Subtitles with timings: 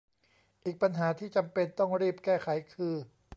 [0.65, 2.93] อีกปัญหาที่จำเป็นต้องรีบแก้ไขคือ